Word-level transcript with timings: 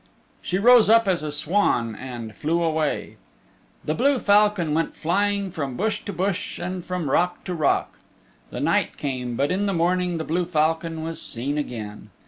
She 0.41 0.57
rose 0.57 0.89
up 0.89 1.07
as 1.07 1.21
a 1.21 1.31
swan 1.31 1.93
and 1.95 2.33
flew 2.33 2.63
away. 2.63 3.17
The 3.85 3.93
blue 3.93 4.17
falcon 4.17 4.73
went 4.73 4.95
flying 4.95 5.51
from 5.51 5.77
bush 5.77 6.03
to 6.05 6.11
bush 6.11 6.57
and 6.57 6.83
from 6.83 7.07
rock 7.07 7.43
to 7.43 7.53
rock. 7.53 7.99
The 8.49 8.61
night 8.61 8.97
came, 8.97 9.35
but 9.35 9.51
in 9.51 9.67
the 9.67 9.73
morning 9.73 10.17
the 10.17 10.23
blue 10.23 10.45
falcon 10.47 11.03
was 11.03 11.21
seen 11.21 11.55
again. 11.59 12.09